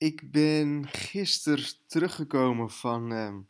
ik 0.00 0.30
ben 0.30 0.88
gisteren 0.88 1.64
teruggekomen 1.86 2.70
van, 2.70 3.12
ehm, 3.12 3.40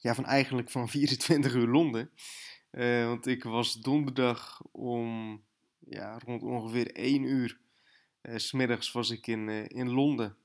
ja, 0.00 0.14
van 0.14 0.24
eigenlijk 0.24 0.70
van 0.70 0.88
24 0.98 1.54
uur 1.54 1.66
Londen. 1.66 2.10
Uh, 2.72 3.06
want 3.06 3.26
ik 3.26 3.44
was 3.44 3.74
donderdag 3.74 4.62
om 4.72 5.40
ja, 5.78 6.18
rond 6.18 6.42
ongeveer 6.42 6.94
1 6.94 7.22
uur. 7.22 7.58
Uh, 8.22 8.36
smiddags 8.36 8.92
was 8.92 9.10
ik 9.10 9.26
in, 9.26 9.48
uh, 9.48 9.64
in 9.68 9.90
Londen. 9.90 10.36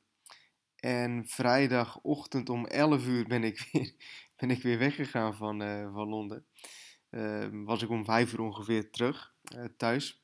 En 0.76 1.28
vrijdagochtend 1.28 2.50
om 2.50 2.66
11 2.66 3.06
uur 3.06 3.28
ben 3.28 3.44
ik 3.44 3.60
weer, 3.72 3.94
ben 4.36 4.52
ik 4.52 4.62
weer 4.62 4.78
weggegaan 4.78 5.36
van, 5.36 5.60
van 5.94 6.08
Londen. 6.08 6.46
Ehm, 7.10 7.64
was 7.64 7.82
ik 7.82 7.90
om 7.90 8.06
5 8.06 8.34
uur 8.34 8.42
ongeveer 8.42 8.92
terug 8.92 9.36
thuis. 9.78 10.24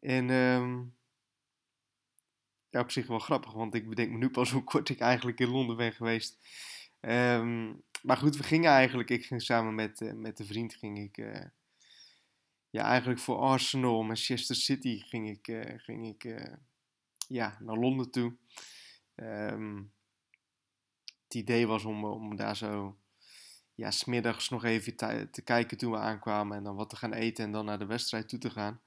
En 0.00 0.30
um, 0.30 0.94
ja, 2.70 2.80
op 2.80 2.90
zich 2.90 3.06
wel 3.06 3.18
grappig, 3.18 3.52
want 3.52 3.74
ik 3.74 3.88
bedenk 3.88 4.10
me 4.10 4.18
nu 4.18 4.30
pas 4.30 4.50
hoe 4.54 4.64
kort 4.64 4.88
ik 4.88 5.00
eigenlijk 5.00 5.40
in 5.40 5.48
Londen 5.48 5.76
ben 5.76 5.92
geweest. 5.92 6.38
Um, 7.00 7.82
maar 8.02 8.16
goed, 8.16 8.36
we 8.36 8.42
gingen 8.42 8.70
eigenlijk, 8.70 9.10
ik 9.10 9.24
ging 9.24 9.42
samen 9.42 9.74
met, 9.74 10.00
uh, 10.00 10.12
met 10.12 10.38
een 10.38 10.46
vriend, 10.46 10.74
ging 10.74 10.98
ik, 10.98 11.18
uh, 11.18 11.44
ja, 12.70 12.82
eigenlijk 12.82 13.20
voor 13.20 13.36
Arsenal, 13.36 14.02
Manchester 14.02 14.56
City, 14.56 15.00
ging 15.00 15.28
ik, 15.28 15.48
uh, 15.48 15.64
ging 15.76 16.06
ik 16.06 16.48
ja, 17.28 17.56
naar 17.60 17.76
Londen 17.76 18.10
toe. 18.10 18.36
Um, 19.14 19.92
het 21.24 21.34
idee 21.34 21.66
was 21.66 21.84
om, 21.84 22.04
om 22.04 22.36
daar 22.36 22.56
zo, 22.56 22.98
ja, 23.74 23.90
smiddags 23.90 24.48
nog 24.48 24.64
even 24.64 24.96
te 25.30 25.42
kijken 25.44 25.78
toen 25.78 25.92
we 25.92 25.98
aankwamen 25.98 26.56
en 26.56 26.64
dan 26.64 26.76
wat 26.76 26.90
te 26.90 26.96
gaan 26.96 27.12
eten 27.12 27.44
en 27.44 27.52
dan 27.52 27.64
naar 27.64 27.78
de 27.78 27.86
wedstrijd 27.86 28.28
toe 28.28 28.38
te 28.38 28.50
gaan. 28.50 28.80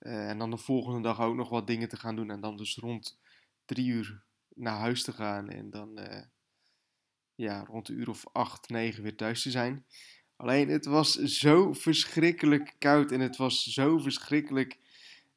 Uh, 0.00 0.28
en 0.28 0.38
dan 0.38 0.50
de 0.50 0.56
volgende 0.56 1.00
dag 1.00 1.20
ook 1.20 1.34
nog 1.34 1.48
wat 1.48 1.66
dingen 1.66 1.88
te 1.88 1.96
gaan 1.96 2.16
doen. 2.16 2.30
En 2.30 2.40
dan 2.40 2.56
dus 2.56 2.76
rond 2.76 3.18
drie 3.64 3.86
uur 3.86 4.22
naar 4.54 4.78
huis 4.78 5.02
te 5.02 5.12
gaan. 5.12 5.48
En 5.48 5.70
dan 5.70 6.00
uh, 6.00 6.22
ja, 7.34 7.64
rond 7.64 7.88
een 7.88 7.98
uur 7.98 8.08
of 8.08 8.24
acht, 8.32 8.68
negen 8.68 9.02
weer 9.02 9.16
thuis 9.16 9.42
te 9.42 9.50
zijn. 9.50 9.84
Alleen 10.36 10.68
het 10.68 10.84
was 10.84 11.14
zo 11.14 11.72
verschrikkelijk 11.72 12.74
koud. 12.78 13.12
En 13.12 13.20
het 13.20 13.36
was 13.36 13.62
zo 13.62 13.98
verschrikkelijk 13.98 14.78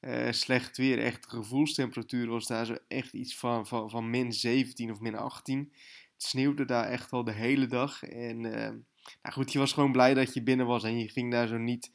uh, 0.01 0.31
slecht 0.31 0.77
weer. 0.77 0.99
Echt 0.99 1.27
gevoelstemperatuur 1.27 2.27
was 2.27 2.47
daar 2.47 2.65
zo 2.65 2.77
echt 2.87 3.13
iets 3.13 3.35
van, 3.35 3.67
van, 3.67 3.89
van 3.89 4.09
min 4.09 4.33
17 4.33 4.91
of 4.91 4.99
min 4.99 5.15
18. 5.15 5.73
Het 6.13 6.23
sneeuwde 6.23 6.65
daar 6.65 6.85
echt 6.85 7.11
al 7.11 7.23
de 7.23 7.31
hele 7.31 7.65
dag. 7.65 8.03
En 8.03 8.39
nou 9.21 9.33
goed, 9.33 9.51
je 9.51 9.59
was 9.59 9.73
gewoon 9.73 9.91
blij 9.91 10.13
dat 10.13 10.33
je 10.33 10.43
binnen 10.43 10.65
was. 10.65 10.83
En 10.83 10.99
je 10.99 11.09
ging 11.09 11.31
daar 11.31 11.47
zo 11.47 11.57
niet 11.57 11.91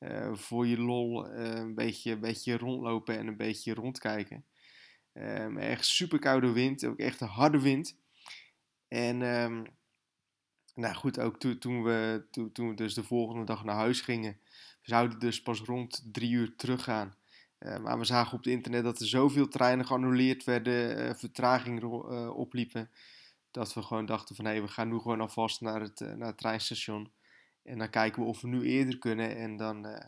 uh, 0.00 0.34
voor 0.34 0.66
je 0.66 0.78
lol 0.78 1.26
uh, 1.26 1.54
een, 1.54 1.74
beetje, 1.74 2.12
een 2.12 2.20
beetje 2.20 2.56
rondlopen 2.56 3.18
en 3.18 3.26
een 3.26 3.36
beetje 3.36 3.74
rondkijken. 3.74 4.44
Um, 5.12 5.58
echt 5.58 5.86
super 5.86 6.18
koude 6.18 6.52
wind, 6.52 6.84
ook 6.84 6.98
echt 6.98 7.20
een 7.20 7.28
harde 7.28 7.60
wind. 7.60 7.96
En 8.88 9.22
um, 9.22 9.66
nou 10.74 10.94
goed, 10.94 11.20
ook 11.20 11.38
to, 11.38 11.58
toen, 11.58 11.82
we, 11.82 12.26
to, 12.30 12.52
toen 12.52 12.74
dus 12.74 12.94
de 12.94 13.04
volgende 13.04 13.44
dag 13.44 13.64
naar 13.64 13.74
huis 13.74 14.00
gingen, 14.00 14.40
we 14.82 14.88
zouden 14.88 15.18
dus 15.18 15.42
pas 15.42 15.60
rond 15.60 16.08
drie 16.12 16.30
uur 16.30 16.56
teruggaan. 16.56 17.16
Uh, 17.58 17.78
maar 17.78 17.98
we 17.98 18.04
zagen 18.04 18.32
op 18.32 18.44
het 18.44 18.52
internet 18.52 18.84
dat 18.84 19.00
er 19.00 19.06
zoveel 19.06 19.48
treinen 19.48 19.86
geannuleerd 19.86 20.44
werden, 20.44 21.16
vertraging 21.18 21.82
opliepen, 22.28 22.90
dat 23.50 23.74
we 23.74 23.82
gewoon 23.82 24.06
dachten 24.06 24.36
van 24.36 24.44
hé, 24.44 24.50
hey, 24.50 24.62
we 24.62 24.68
gaan 24.68 24.88
nu 24.88 24.98
gewoon 24.98 25.20
alvast 25.20 25.60
naar 25.60 25.80
het, 25.80 26.00
naar 26.00 26.28
het 26.28 26.38
treinstation. 26.38 27.10
En 27.68 27.78
dan 27.78 27.90
kijken 27.90 28.22
we 28.22 28.28
of 28.28 28.40
we 28.40 28.48
nu 28.48 28.62
eerder 28.62 28.98
kunnen. 28.98 29.36
En 29.36 29.56
dan 29.56 29.86
uh, 29.86 29.98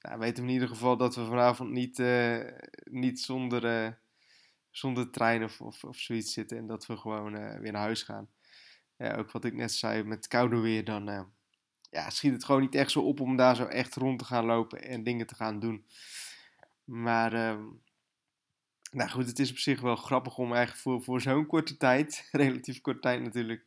nou, 0.00 0.18
weten 0.18 0.42
we 0.42 0.48
in 0.48 0.54
ieder 0.54 0.68
geval 0.68 0.96
dat 0.96 1.14
we 1.14 1.24
vanavond 1.24 1.70
niet, 1.70 1.98
uh, 1.98 2.44
niet 2.84 3.20
zonder, 3.20 3.84
uh, 3.84 3.92
zonder 4.70 5.10
trein 5.10 5.44
of, 5.44 5.60
of, 5.60 5.84
of, 5.84 5.96
zoiets 5.96 6.32
zitten. 6.32 6.58
En 6.58 6.66
dat 6.66 6.86
we 6.86 6.96
gewoon 6.96 7.60
weer 7.60 7.72
naar 7.72 7.82
huis 7.82 8.02
gaan. 8.02 8.28
ook 8.98 9.30
wat 9.30 9.44
ik 9.44 9.54
net 9.54 9.72
zei, 9.72 10.02
met 10.02 10.28
koude 10.28 10.56
weer, 10.56 10.84
dan 10.84 11.32
ja, 11.90 12.10
schiet 12.10 12.32
het 12.32 12.44
gewoon 12.44 12.60
niet 12.60 12.74
echt 12.74 12.90
zo 12.90 13.00
op 13.00 13.20
om 13.20 13.36
daar 13.36 13.56
zo 13.56 13.64
echt 13.64 13.94
rond 13.94 14.18
te 14.18 14.24
gaan 14.24 14.44
lopen 14.44 14.82
en 14.82 15.02
dingen 15.02 15.26
te 15.26 15.34
gaan 15.34 15.60
doen. 15.60 15.86
Maar 16.84 17.32
ehm, 17.32 17.64
nou 18.90 19.10
goed, 19.10 19.26
het 19.26 19.38
is 19.38 19.50
op 19.50 19.58
zich 19.58 19.80
wel 19.80 19.96
grappig 19.96 20.38
om 20.38 20.52
eigenlijk 20.52 20.82
voor, 20.82 21.02
voor 21.02 21.20
zo'n 21.20 21.46
korte 21.46 21.76
tijd, 21.76 22.28
relatief 22.32 22.80
korte 22.80 23.00
tijd 23.00 23.22
natuurlijk, 23.22 23.66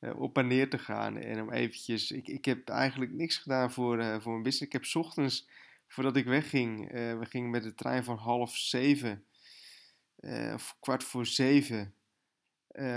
uh, 0.00 0.20
op 0.20 0.38
en 0.38 0.46
neer 0.46 0.70
te 0.70 0.78
gaan. 0.78 1.16
En 1.16 1.40
om 1.40 1.52
eventjes, 1.52 2.10
ik, 2.10 2.28
ik 2.28 2.44
heb 2.44 2.68
eigenlijk 2.68 3.12
niks 3.12 3.36
gedaan 3.36 3.72
voor, 3.72 3.98
uh, 3.98 4.20
voor 4.20 4.32
mijn 4.32 4.42
business. 4.42 4.60
Ik 4.60 4.72
heb 4.72 5.04
ochtends, 5.04 5.48
voordat 5.86 6.16
ik 6.16 6.24
wegging, 6.24 6.92
uh, 6.94 7.18
we 7.18 7.26
gingen 7.26 7.50
met 7.50 7.62
de 7.62 7.74
trein 7.74 8.04
van 8.04 8.16
half 8.16 8.56
zeven, 8.56 9.24
of 10.54 10.76
kwart 10.80 11.04
voor 11.04 11.26
zeven, 11.26 11.94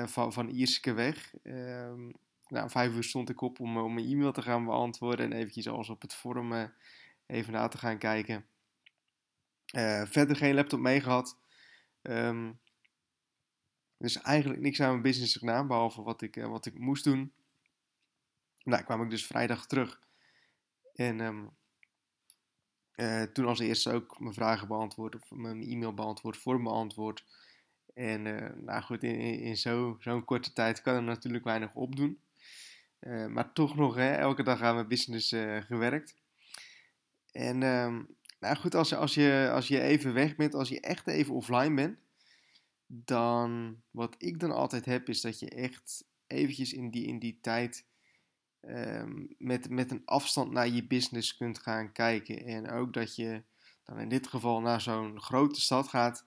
van, 0.06 0.34
van 0.34 0.50
Ierske 0.50 0.94
weg. 0.94 1.34
Um, 1.44 2.13
nou, 2.47 2.69
vijf 2.69 2.94
uur 2.94 3.03
stond 3.03 3.30
ik 3.30 3.42
op 3.42 3.59
om, 3.59 3.78
om 3.78 3.94
mijn 3.94 4.08
e-mail 4.08 4.31
te 4.31 4.42
gaan 4.42 4.66
beantwoorden 4.66 5.25
en 5.25 5.38
eventjes 5.38 5.68
alles 5.68 5.90
op 5.90 6.02
het 6.02 6.13
forum 6.13 6.74
even 7.25 7.53
na 7.53 7.68
te 7.68 7.78
gaan 7.78 7.97
kijken. 7.97 8.46
verder 10.06 10.36
geen 10.36 10.53
laptop 10.53 10.80
mee 10.80 11.02
gehad. 11.02 11.38
Um, 14.03 14.09
dus 14.09 14.22
eigenlijk 14.22 14.62
niks 14.62 14.81
aan 14.81 14.90
mijn 14.90 15.02
business 15.02 15.36
gedaan, 15.36 15.68
behalve 15.68 16.02
wat 16.02 16.22
ik, 16.22 16.36
uh, 16.36 16.47
wat 16.47 16.66
ik 16.66 16.78
moest 16.78 17.03
doen. 17.03 17.34
Nou, 18.64 18.84
kwam 18.84 19.03
ik 19.03 19.09
dus 19.09 19.25
vrijdag 19.25 19.68
terug. 19.68 20.00
En 20.96 21.19
um, 21.19 21.50
uh, 22.96 23.22
toen 23.24 23.46
als 23.46 23.59
eerste 23.59 23.92
ook 23.92 24.19
mijn 24.19 24.34
vragen 24.34 24.68
beantwoord, 24.68 25.16
of 25.16 25.31
mijn 25.31 25.63
e-mail 25.63 25.94
beantwoord, 25.94 26.38
vorm 26.38 26.63
beantwoord. 26.63 27.25
En 27.94 28.25
uh, 28.25 28.50
nou 28.56 28.81
goed, 28.81 29.03
in, 29.03 29.19
in, 29.19 29.58
zo'n 29.58 30.25
korte 30.25 30.53
tijd 30.53 30.81
kan 30.81 30.96
er 30.96 31.03
natuurlijk 31.03 31.44
weinig 31.44 31.74
opdoen. 31.74 32.19
maar 33.30 33.53
toch 33.53 33.75
nog, 33.75 33.96
hè, 33.96 34.12
elke 34.12 34.44
dag 34.44 34.62
aan 34.62 34.75
mijn 34.75 34.88
business 34.88 35.30
gewerkt. 35.68 36.16
En 37.31 37.62
um, 37.63 38.08
nou 38.40 38.56
goed, 38.56 38.75
als, 38.75 38.94
als, 38.94 39.13
je, 39.13 39.50
als 39.53 39.68
je 39.68 39.81
even 39.81 40.13
weg 40.13 40.36
bent, 40.36 40.53
als 40.53 40.69
je 40.69 40.80
echt 40.80 41.08
even 41.08 41.34
offline 41.34 41.74
bent, 41.74 41.97
dan 42.96 43.81
wat 43.92 44.16
ik 44.18 44.40
dan 44.40 44.52
altijd 44.52 44.86
heb, 44.86 45.09
is 45.09 45.22
dat 45.22 45.40
je 45.40 45.50
echt 45.50 46.06
eventjes 46.28 46.74
in 46.74 46.90
die, 46.90 47.06
in 47.06 47.20
die 47.20 47.40
tijd 47.42 47.86
um, 48.62 49.36
met, 49.38 49.70
met 49.70 49.92
een 49.92 50.02
afstand 50.06 50.52
naar 50.52 50.68
je 50.68 50.88
business 50.88 51.38
kunt 51.38 51.59
gaan 51.59 51.92
kijken. 51.92 52.46
En 52.46 52.70
ook 52.70 52.94
dat 52.94 53.16
je 53.16 53.44
dan 53.84 54.00
in 54.00 54.09
dit 54.09 54.28
geval 54.28 54.62
naar 54.62 54.81
zo'n 54.81 55.22
grote 55.22 55.62
stad 55.62 55.88
gaat. 55.88 56.26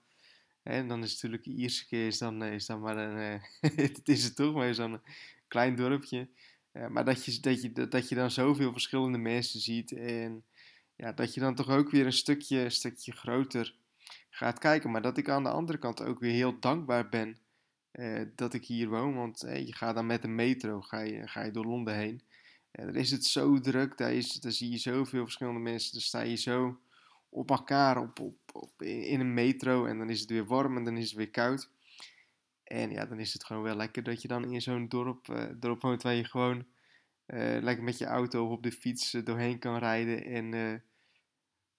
En 0.63 0.87
dan 0.87 1.03
is 1.03 1.13
natuurlijk 1.13 1.43
de 1.43 1.55
eerste 1.55 1.87
keer 1.87 2.07
is 2.07 2.17
dan, 2.17 2.43
is 2.43 2.65
dan 2.65 2.79
maar 2.79 2.97
een, 2.97 3.41
uh, 3.61 3.71
het 3.85 4.09
is 4.09 4.23
het 4.23 4.35
toch 4.35 4.53
maar 4.53 4.73
zo'n 4.73 5.01
klein 5.47 5.75
dorpje. 5.75 6.29
Uh, 6.73 6.87
maar 6.87 7.05
dat 7.05 7.25
je, 7.25 7.39
dat, 7.39 7.61
je, 7.61 7.87
dat 7.87 8.09
je 8.09 8.15
dan 8.15 8.31
zoveel 8.31 8.71
verschillende 8.71 9.17
mensen 9.17 9.59
ziet 9.59 9.91
en 9.91 10.43
ja, 10.95 11.11
dat 11.11 11.33
je 11.33 11.39
dan 11.39 11.55
toch 11.55 11.69
ook 11.69 11.89
weer 11.89 12.05
een 12.05 12.13
stukje, 12.13 12.59
een 12.59 12.71
stukje 12.71 13.11
groter 13.11 13.75
gaat 14.37 14.59
kijken. 14.59 14.91
Maar 14.91 15.01
dat 15.01 15.17
ik 15.17 15.29
aan 15.29 15.43
de 15.43 15.49
andere 15.49 15.77
kant 15.77 16.01
ook 16.01 16.19
weer 16.19 16.31
heel 16.31 16.59
dankbaar 16.59 17.09
ben 17.09 17.37
uh, 17.93 18.21
dat 18.35 18.53
ik 18.53 18.65
hier 18.65 18.89
woon. 18.89 19.15
Want 19.15 19.45
uh, 19.45 19.65
je 19.65 19.73
gaat 19.73 19.95
dan 19.95 20.05
met 20.05 20.21
de 20.21 20.27
metro 20.27 20.81
ga 20.81 20.99
je, 20.99 21.27
ga 21.27 21.43
je 21.43 21.51
door 21.51 21.65
Londen 21.65 21.95
heen. 21.95 22.21
En 22.71 22.85
dan 22.85 22.95
is 22.95 23.11
het 23.11 23.25
zo 23.25 23.59
druk, 23.59 23.97
daar, 23.97 24.13
is, 24.13 24.33
daar 24.33 24.51
zie 24.51 24.71
je 24.71 24.77
zoveel 24.77 25.23
verschillende 25.23 25.59
mensen. 25.59 25.91
Dan 25.91 26.01
sta 26.01 26.21
je 26.21 26.35
zo 26.35 26.79
op 27.29 27.49
elkaar 27.49 27.97
op, 27.97 28.19
op, 28.53 28.81
in 28.81 29.19
een 29.19 29.33
metro 29.33 29.85
en 29.85 29.97
dan 29.97 30.09
is 30.09 30.19
het 30.19 30.29
weer 30.29 30.45
warm 30.45 30.77
en 30.77 30.83
dan 30.83 30.97
is 30.97 31.07
het 31.07 31.17
weer 31.17 31.29
koud. 31.29 31.69
En 32.63 32.91
ja, 32.91 33.05
dan 33.05 33.19
is 33.19 33.33
het 33.33 33.43
gewoon 33.43 33.63
wel 33.63 33.75
lekker 33.75 34.03
dat 34.03 34.21
je 34.21 34.27
dan 34.27 34.51
in 34.51 34.61
zo'n 34.61 34.87
dorp, 34.87 35.51
dorp 35.59 35.81
woont 35.81 36.03
waar 36.03 36.13
je 36.13 36.23
gewoon 36.23 36.65
lekker 37.59 37.83
met 37.83 37.97
je 37.97 38.05
auto 38.05 38.45
of 38.45 38.51
op 38.51 38.63
de 38.63 38.71
fiets 38.71 39.11
doorheen 39.11 39.59
kan 39.59 39.77
rijden. 39.77 40.25
En 40.25 40.81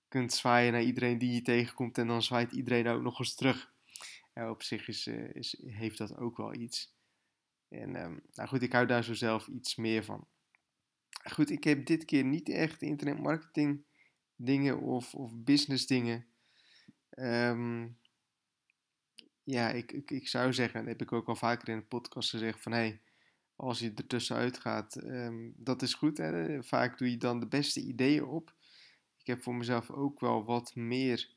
kunt 0.08 0.32
zwaaien 0.32 0.72
naar 0.72 0.82
iedereen 0.82 1.19
die 1.19 1.32
je 1.32 1.42
tegenkomt 1.42 1.98
en 1.98 2.06
dan 2.06 2.22
zwaait 2.22 2.52
iedereen 2.52 2.86
ook 2.86 3.02
nog 3.02 3.19
eens 3.19 3.34
terug. 3.34 3.72
Ja, 4.34 4.50
op 4.50 4.62
zich 4.62 4.88
is, 4.88 5.06
uh, 5.06 5.34
is, 5.34 5.62
heeft 5.66 5.99
dat 5.99 6.16
ook 6.16 6.37
wel 6.37 6.55
iets. 6.55 6.96
En 7.69 8.02
um, 8.02 8.22
nou 8.32 8.49
goed, 8.49 8.62
ik 8.62 8.72
hou 8.72 8.87
daar 8.87 9.05
zo 9.05 9.14
zelf 9.14 9.46
iets 9.46 9.76
meer 9.76 10.05
van. 10.05 10.26
Goed, 11.31 11.50
ik 11.50 11.64
heb 11.64 11.87
dit 11.87 12.05
keer 12.05 12.25
niet 12.25 12.49
echt 12.49 12.82
internetmarketing 12.82 13.84
dingen 14.37 14.81
of, 14.81 15.14
of 15.14 15.37
business 15.37 15.87
dingen. 15.87 16.26
Um, 17.10 17.99
ja, 19.44 19.70
ik, 19.70 19.93
ik, 19.93 20.10
ik 20.10 20.28
zou 20.28 20.52
zeggen, 20.52 20.81
dat 20.81 20.88
heb 20.88 21.02
ik 21.02 21.12
ook 21.12 21.28
al 21.28 21.37
vaker 21.37 21.69
in 21.69 21.78
de 21.78 21.84
podcast 21.84 22.31
gezegd, 22.31 22.62
van 22.62 22.72
hé, 22.72 22.78
hey, 22.78 23.00
als 23.56 23.78
je 23.78 23.93
er 23.94 24.06
tussenuit 24.06 24.58
gaat, 24.58 24.96
um, 25.02 25.52
dat 25.56 25.82
is 25.82 25.94
goed. 25.94 26.19
Hè? 26.19 26.62
Vaak 26.62 26.99
doe 26.99 27.10
je 27.10 27.16
dan 27.16 27.40
de 27.40 27.46
beste 27.46 27.81
ideeën 27.81 28.25
op 28.25 28.55
heb 29.28 29.42
voor 29.42 29.54
mezelf 29.54 29.90
ook 29.90 30.20
wel 30.20 30.44
wat 30.44 30.75
meer, 30.75 31.36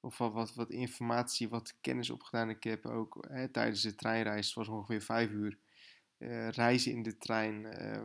of 0.00 0.18
wat, 0.18 0.54
wat, 0.54 0.70
informatie, 0.70 1.48
wat 1.48 1.76
kennis 1.80 2.10
opgedaan. 2.10 2.50
Ik 2.50 2.64
heb 2.64 2.86
ook 2.86 3.26
hè, 3.28 3.48
tijdens 3.48 3.82
de 3.82 3.94
treinreis, 3.94 4.46
het 4.46 4.54
was 4.54 4.68
ongeveer 4.68 5.02
vijf 5.02 5.30
uur, 5.30 5.58
uh, 6.18 6.48
reizen 6.48 6.92
in 6.92 7.02
de 7.02 7.18
trein, 7.18 7.82
uh, 7.82 8.02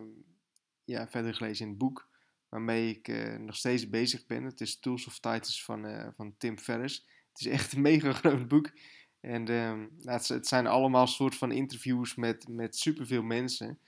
ja, 0.84 1.08
verder 1.08 1.34
gelezen 1.34 1.66
in 1.66 1.70
het 1.70 1.80
boek, 1.80 2.10
waarmee 2.50 2.90
ik 2.90 3.08
uh, 3.08 3.38
nog 3.38 3.56
steeds 3.56 3.90
bezig 3.90 4.26
ben. 4.26 4.44
Het 4.44 4.62
is 4.62 4.80
Tools 4.80 5.08
of 5.08 5.14
Titans 5.14 5.64
van, 5.64 5.86
eh, 5.86 6.08
van 6.16 6.36
Tim 6.38 6.58
Ferriss. 6.58 7.06
Het 7.30 7.40
is 7.40 7.48
echt 7.48 7.74
een 7.74 7.82
mega 7.92 8.12
groot 8.12 8.48
boek. 8.48 8.72
En 9.20 9.48
ehm, 9.48 9.88
het, 10.02 10.28
het, 10.28 10.48
zijn 10.48 10.68
allemaal 10.68 11.08
soort 11.08 11.36
van 11.36 11.52
interviews 11.52 12.16
met, 12.16 12.48
met 12.48 12.78
superveel 12.78 13.24
mensen. 13.24 13.80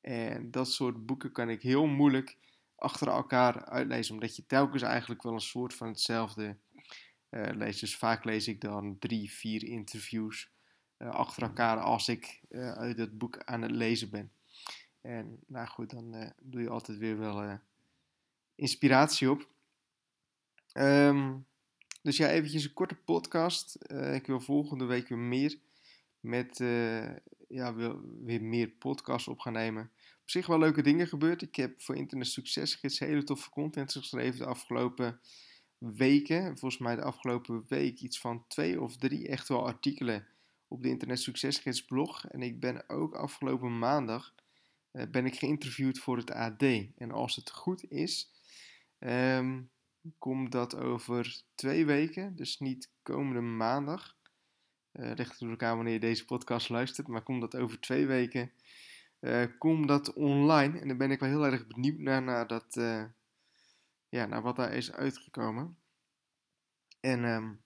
En 0.00 0.50
dat 0.50 0.72
soort 0.72 1.06
boeken 1.06 1.32
kan 1.32 1.50
ik 1.50 1.62
heel 1.62 1.86
moeilijk 1.86 2.36
achter 2.78 3.08
elkaar 3.08 3.64
uitlezen, 3.64 4.14
omdat 4.14 4.36
je 4.36 4.46
telkens 4.46 4.82
eigenlijk 4.82 5.22
wel 5.22 5.32
een 5.32 5.40
soort 5.40 5.74
van 5.74 5.88
hetzelfde 5.88 6.56
uh, 7.30 7.48
leest. 7.52 7.80
Dus 7.80 7.96
vaak 7.96 8.24
lees 8.24 8.48
ik 8.48 8.60
dan 8.60 8.98
drie, 8.98 9.32
vier 9.32 9.64
interviews 9.64 10.50
uh, 10.98 11.10
achter 11.10 11.42
elkaar 11.42 11.80
als 11.80 12.08
ik 12.08 12.40
uh, 12.50 12.72
uit 12.72 12.98
het 12.98 13.18
boek 13.18 13.38
aan 13.44 13.62
het 13.62 13.70
lezen 13.70 14.10
ben. 14.10 14.32
En 15.00 15.38
nou 15.46 15.66
goed, 15.66 15.90
dan 15.90 16.32
doe 16.42 16.60
je 16.60 16.68
altijd 16.68 16.98
weer 16.98 17.18
wel 17.18 17.58
inspiratie 18.54 19.30
op. 19.30 19.48
Um, 20.72 21.46
dus 22.02 22.16
ja, 22.16 22.28
eventjes 22.28 22.64
een 22.64 22.72
korte 22.72 22.94
podcast. 22.94 23.78
ik 24.12 24.26
wil 24.26 24.40
volgende 24.40 24.84
week 24.84 25.08
weer 25.08 25.18
meer 25.18 25.58
met 26.20 26.56
ja, 27.48 27.74
weer 28.24 28.42
meer 28.42 28.68
podcasts 28.68 29.28
op 29.28 29.38
gaan 29.38 29.52
nemen. 29.52 29.90
Op 30.28 30.34
zich 30.34 30.46
wel 30.46 30.58
leuke 30.58 30.82
dingen 30.82 31.08
gebeurd. 31.08 31.42
Ik 31.42 31.56
heb 31.56 31.82
voor 31.82 31.96
Internet 31.96 32.26
Succesgids 32.26 32.98
hele 32.98 33.24
toffe 33.24 33.50
content 33.50 33.92
geschreven 33.92 34.38
de 34.38 34.44
afgelopen 34.44 35.20
weken. 35.78 36.58
Volgens 36.58 36.78
mij 36.78 36.96
de 36.96 37.02
afgelopen 37.02 37.64
week 37.68 38.00
iets 38.00 38.20
van 38.20 38.44
twee 38.48 38.80
of 38.80 38.96
drie 38.96 39.28
echt 39.28 39.48
wel 39.48 39.66
artikelen 39.66 40.26
op 40.66 40.82
de 40.82 40.88
Internet 40.88 41.20
Succesgids 41.20 41.84
blog. 41.84 42.26
En 42.26 42.42
ik 42.42 42.60
ben 42.60 42.88
ook 42.88 43.14
afgelopen 43.14 43.78
maandag 43.78 44.34
uh, 44.92 45.02
ben 45.10 45.26
ik 45.26 45.38
geïnterviewd 45.38 45.98
voor 45.98 46.16
het 46.16 46.30
AD. 46.30 46.62
En 46.96 47.10
als 47.10 47.36
het 47.36 47.50
goed 47.50 47.90
is, 47.90 48.30
um, 48.98 49.70
komt 50.18 50.52
dat 50.52 50.76
over 50.76 51.42
twee 51.54 51.86
weken, 51.86 52.36
dus 52.36 52.58
niet 52.58 52.90
komende 53.02 53.40
maandag. 53.40 54.16
Uh, 54.92 55.12
ligt 55.14 55.40
er 55.40 55.50
elkaar 55.50 55.74
wanneer 55.74 55.92
je 55.92 56.00
deze 56.00 56.24
podcast 56.24 56.68
luistert, 56.68 57.06
maar 57.06 57.22
komt 57.22 57.40
dat 57.40 57.56
over 57.56 57.80
twee 57.80 58.06
weken, 58.06 58.52
uh, 59.20 59.44
komt 59.58 59.88
dat 59.88 60.12
online. 60.12 60.78
En 60.78 60.88
daar 60.88 60.96
ben 60.96 61.10
ik 61.10 61.20
wel 61.20 61.28
heel 61.28 61.46
erg 61.46 61.66
benieuwd 61.66 61.98
naar, 61.98 62.22
naar, 62.22 62.46
dat, 62.46 62.76
uh, 62.76 63.04
ja, 64.08 64.26
naar 64.26 64.42
wat 64.42 64.56
daar 64.56 64.72
is 64.72 64.92
uitgekomen. 64.92 65.76
En 67.00 67.24
um, 67.24 67.60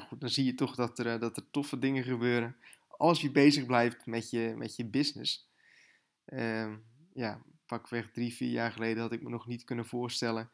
goed, 0.00 0.20
dan 0.20 0.30
zie 0.30 0.44
je 0.44 0.54
toch 0.54 0.74
dat 0.74 0.98
er, 0.98 1.20
dat 1.20 1.36
er 1.36 1.50
toffe 1.50 1.78
dingen 1.78 2.04
gebeuren 2.04 2.56
als 2.88 3.20
je 3.20 3.30
bezig 3.30 3.66
blijft 3.66 4.06
met 4.06 4.30
je, 4.30 4.54
met 4.56 4.76
je 4.76 4.84
business. 4.84 5.48
Uh, 6.26 6.72
ja, 7.14 7.42
pakweg 7.66 8.10
drie, 8.10 8.34
vier 8.34 8.50
jaar 8.50 8.72
geleden 8.72 9.02
had 9.02 9.12
ik 9.12 9.22
me 9.22 9.30
nog 9.30 9.46
niet 9.46 9.64
kunnen 9.64 9.86
voorstellen 9.86 10.50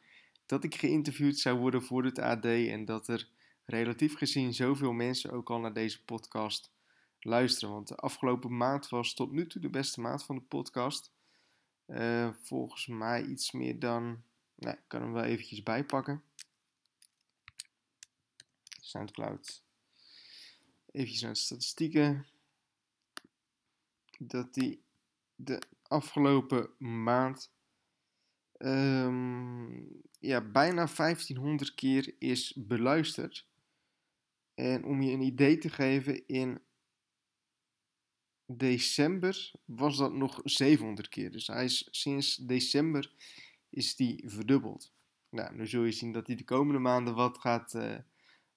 dat 0.47 0.65
ik 0.65 0.75
geïnterviewd 0.75 1.39
zou 1.39 1.59
worden 1.59 1.83
voor 1.83 2.05
het 2.05 2.19
AD 2.19 2.45
en 2.45 2.85
dat 2.85 3.09
er 3.09 3.29
relatief 3.65 4.17
gezien 4.17 4.55
zoveel 4.55 4.93
mensen 4.93 5.31
ook 5.31 5.51
al 5.51 5.61
naar 5.61 5.73
deze 5.73 6.05
podcast 6.05 6.73
luisteren. 7.21 7.75
Want 7.75 7.89
de 7.89 7.97
afgelopen 7.97 8.57
maand 8.57 8.89
was 8.89 9.15
tot 9.15 9.33
nu 9.33 9.47
toe 9.47 9.61
de 9.61 9.71
beste 9.71 10.01
maand 10.01 10.25
van 10.25 10.37
de 10.37 10.43
podcast. 10.43 11.13
Uh, 11.87 12.31
volgens 12.43 12.87
mij 12.87 13.25
iets 13.25 13.53
meer 13.53 13.79
dan. 13.79 14.23
Nou, 14.55 14.77
ik 14.77 14.85
kan 14.87 15.03
hem 15.03 15.13
wel 15.13 15.25
eventjes 15.25 15.63
bijpakken. 15.63 16.23
Soundcloud. 18.81 19.63
Even 20.91 21.23
naar 21.23 21.33
de 21.33 21.39
statistieken. 21.39 22.27
Dat 24.19 24.55
die 24.55 24.83
de 25.35 25.63
afgelopen 25.83 26.71
maand 26.79 27.51
um, 28.59 30.03
ja, 30.19 30.41
bijna 30.41 30.87
1500 30.97 31.75
keer 31.75 32.15
is 32.19 32.55
beluisterd. 32.57 33.47
En 34.55 34.85
om 34.85 35.03
je 35.03 35.13
een 35.13 35.21
idee 35.21 35.59
te 35.59 35.69
geven, 35.69 36.27
in 36.27 36.61
december 38.59 39.53
was 39.65 39.97
dat 39.97 40.13
nog 40.13 40.41
700 40.45 41.09
keer. 41.09 41.31
Dus 41.31 41.47
hij 41.47 41.65
is 41.65 41.89
sinds 41.91 42.37
december 42.37 43.13
is 43.71 43.97
die 43.97 44.23
verdubbeld. 44.27 44.93
Nou, 45.29 45.55
nu 45.55 45.67
zul 45.67 45.85
je 45.85 45.93
zien 45.93 46.13
dat 46.13 46.27
hij 46.27 46.37
de 46.37 46.45
komende 46.45 46.81
maanden 46.81 47.15
wat, 47.15 47.39
gaat, 47.39 47.75
uh, 47.75 47.97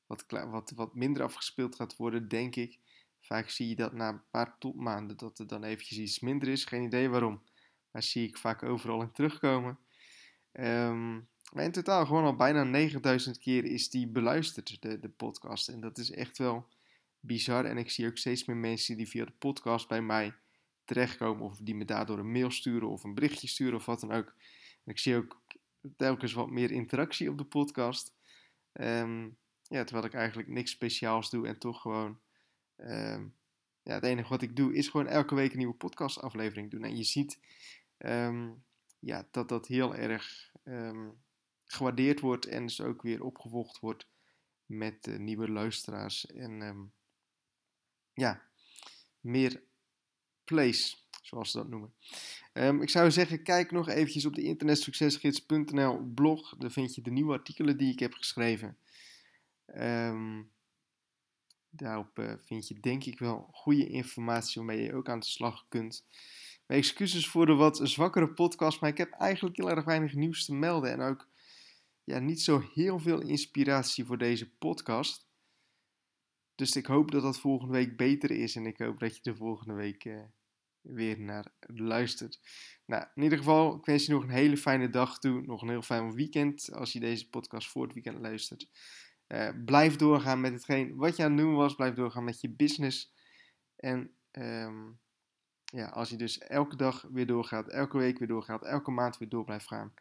wat, 0.06 0.25
wat, 0.28 0.72
wat 0.75 0.95
minder 0.95 1.24
afgespeeld 1.24 1.75
gaat 1.75 1.95
worden, 1.95 2.28
denk 2.28 2.56
ik. 2.56 2.80
Vaak 3.19 3.50
zie 3.50 3.68
je 3.68 3.75
dat 3.75 3.94
na 3.94 4.10
een 4.10 4.30
paar 4.31 4.57
topmaanden 4.57 5.18
dat 5.18 5.40
er 5.40 5.48
dan 5.48 5.63
eventjes 5.63 5.98
iets 5.98 6.19
minder 6.19 6.48
is. 6.48 6.66
Geen 6.66 6.84
idee 6.84 7.10
waarom. 7.10 7.44
Maar 7.92 8.04
zie 8.04 8.28
ik 8.28 8.38
vaak 8.38 8.63
overal 8.63 9.01
in 9.01 9.12
terugkomen. 9.12 9.78
Um, 10.54 11.28
maar 11.54 11.63
in 11.63 11.72
totaal 11.72 12.06
gewoon 12.06 12.24
al 12.24 12.36
bijna 12.36 12.63
9000 12.63 13.38
keer 13.38 13.66
is 13.66 13.89
die 13.89 14.07
beluisterd, 14.07 14.81
de, 14.81 15.00
de 15.00 15.10
podcast. 15.10 15.69
En 15.69 15.80
dat 15.80 15.98
is 15.98 16.12
echt 16.12 16.38
wel 16.38 16.68
bizar. 17.25 17.66
En 17.66 17.78
ik 17.78 17.90
zie 17.90 18.08
ook 18.08 18.18
steeds 18.18 18.46
meer 18.46 18.58
mensen 18.58 18.98
die 18.98 19.08
via 19.08 19.25
de 19.25 19.31
podcast 19.31 19.88
bij 19.88 20.02
mij 20.02 20.36
terechtkomen. 20.86 21.44
Of 21.44 21.58
die 21.58 21.75
me 21.75 21.86
daardoor 21.86 22.20
een 22.20 22.31
mail 22.31 22.52
sturen 22.52 22.90
of 22.90 23.04
een 23.04 23.14
berichtje 23.14 23.48
sturen 23.48 23.75
of 23.75 23.86
wat 23.86 24.00
dan 24.00 24.12
ook. 24.12 24.36
En 24.84 24.92
ik 24.92 25.00
zie 25.00 25.16
ook 25.16 25.42
telkens 25.98 26.34
wat 26.34 26.50
meer 26.50 26.72
interactie 26.72 27.30
op 27.30 27.38
de 27.38 27.46
podcast. 27.46 28.14
Um, 28.74 29.38
ja, 29.62 29.84
terwijl 29.84 30.06
ik 30.06 30.14
eigenlijk 30.14 30.50
niks 30.50 30.72
speciaals 30.72 31.30
doe 31.30 31.48
en 31.48 31.60
toch 31.60 31.81
gewoon... 31.81 32.20
Um, 32.78 33.36
ja, 33.84 33.94
het 33.94 34.04
enige 34.04 34.30
wat 34.30 34.42
ik 34.42 34.56
doe 34.56 34.74
is 34.74 34.88
gewoon 34.88 35.08
elke 35.08 35.36
week 35.36 35.52
een 35.52 35.58
nieuwe 35.58 35.74
podcastaflevering 35.74 36.72
doen. 36.72 36.84
En 36.84 36.98
je 36.98 37.04
ziet 37.04 37.40
um, 37.98 38.64
ja, 39.00 39.28
dat 39.31 39.50
dat 39.50 39.68
heel 39.68 39.96
erg 39.96 40.52
gewaardeerd 41.66 42.20
wordt 42.20 42.46
en 42.46 42.66
dus 42.66 42.81
ook 42.81 43.02
weer 43.02 43.24
opgevolgd 43.24 43.80
wordt 43.80 44.08
met 44.66 45.08
uh, 45.08 45.18
nieuwe 45.18 45.50
luisteraars 45.50 46.25
en 46.25 46.62
um, 46.62 46.94
ja, 48.13 48.42
meer 49.19 49.63
plays, 50.44 51.07
zoals 51.21 51.51
ze 51.51 51.57
dat 51.57 51.69
noemen. 51.69 51.94
Um, 52.54 52.81
ik 52.81 52.89
zou 52.89 53.12
zeggen, 53.12 53.44
kijk 53.44 53.71
nog 53.71 53.89
eventjes 53.89 54.25
op 54.25 54.36
de 54.36 54.44
internetsuccesgids.nl 54.44 56.12
blog. 56.13 56.56
Daar 56.57 56.71
vind 56.71 56.95
je 56.95 57.01
de 57.01 57.12
nieuwe 57.12 57.33
artikelen 57.33 57.77
die 57.77 57.92
ik 57.92 58.00
heb 58.00 58.13
geschreven. 58.13 58.77
Um, 59.77 60.51
daarop 61.69 62.19
uh, 62.19 62.33
vind 62.45 62.68
je 62.68 62.80
denk 62.80 63.04
ik 63.04 63.19
wel 63.19 63.50
goede 63.51 63.88
informatie 63.88 64.62
waarmee 64.62 64.83
je 64.83 64.94
ook 64.94 65.10
aan 65.10 65.19
de 65.19 65.25
slag 65.25 65.65
kunt. 65.69 66.06
Mijn 66.65 66.80
excuses 66.80 67.27
voor 67.27 67.45
de 67.45 67.54
wat 67.54 67.80
zwakkere 67.83 68.30
podcast, 68.30 68.81
maar 68.81 68.89
ik 68.89 68.98
heb 68.98 69.12
eigenlijk 69.12 69.57
heel 69.57 69.69
erg 69.69 69.86
weinig 69.86 70.13
nieuws 70.13 70.45
te 70.45 70.54
melden. 70.54 70.92
En 70.92 71.01
ook 71.01 71.27
ja, 72.04 72.19
niet 72.19 72.42
zo 72.42 72.63
heel 72.74 73.00
veel 73.00 73.21
inspiratie 73.21 74.06
voor 74.06 74.18
deze 74.18 74.50
podcast. 74.50 75.25
Dus 76.56 76.76
ik 76.76 76.86
hoop 76.86 77.12
dat 77.12 77.22
dat 77.22 77.40
volgende 77.40 77.74
week 77.74 77.98
beter 77.98 78.32
is 78.32 78.56
en 78.56 78.66
ik 78.66 78.77
hoop 78.77 79.00
dat 79.00 79.16
je 79.16 79.22
de 79.22 79.36
volgende 79.36 79.74
week 79.74 80.06
uh, 80.06 80.22
weer 80.82 81.20
naar 81.20 81.51
luistert. 81.60 82.39
Nou, 82.86 83.06
in 83.16 83.24
ieder 83.24 83.38
geval, 83.38 83.75
ik 83.75 83.86
wens 83.86 84.06
je 84.06 84.12
nog 84.12 84.24
een 84.24 84.30
hele 84.30 84.58
fijne 84.58 84.89
dag 84.89 85.20
toe. 85.20 85.42
Nog 85.42 85.62
een 85.62 85.70
heel 85.70 85.82
fijn 85.82 86.13
weekend 86.13 86.74
als 86.74 86.94
je 86.94 87.00
deze 87.00 87.30
podcast 87.30 87.70
voor 87.70 87.84
het 87.84 87.94
weekend 87.94 88.20
luistert. 88.20 88.70
Uh, 89.27 89.50
blijf 89.66 89.96
doorgaan 89.96 90.42
met 90.42 90.54
hetgeen 90.54 90.96
wat 90.96 91.16
je 91.16 91.24
aan 91.24 91.32
het 91.32 91.39
doen 91.39 91.56
was. 91.56 91.75
Blijf 91.75 91.96
doorgaan 91.96 92.24
met 92.24 92.42
je 92.42 92.50
business. 92.50 93.13
En 93.75 94.12
um, 94.32 95.00
ja, 95.63 95.88
als 95.88 96.10
je 96.10 96.16
dus 96.16 96.38
elke 96.38 96.75
dag 96.75 97.08
weer 97.12 97.27
doorgaat, 97.27 97.68
elke 97.68 97.98
week 97.98 98.20
weer 98.20 98.27
doorgaat, 98.27 98.63
elke 98.63 98.92
maand 98.92 99.18
weer 99.18 99.30
door 99.30 99.44
blijft 99.44 99.68
gaan, 99.68 99.94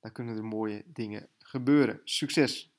dan 0.00 0.12
kunnen 0.12 0.36
er 0.36 0.44
mooie 0.44 0.84
dingen 0.86 1.28
gebeuren. 1.38 2.00
Succes! 2.04 2.74